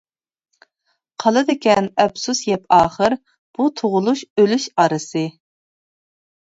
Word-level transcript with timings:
قالىدىكەن 1.23 1.89
ئەپسۇس 2.05 2.43
يەپ 2.47 2.65
ئاخىر، 2.79 3.19
بۇ 3.59 3.69
تۇغۇلۇش-ئۆلۈش 3.83 4.71
ئارىسى. 4.81 5.29